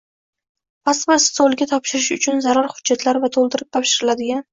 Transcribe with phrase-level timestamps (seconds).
[0.87, 4.43] Pasport stoliga topshirish uchun zarur hujjatlar va to‘ldirib topshiriladigan